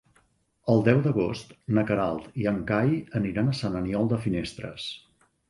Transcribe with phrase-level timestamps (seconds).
[0.75, 4.91] El deu d'agost na Queralt i en Cai aniran a Sant Aniol de Finestres.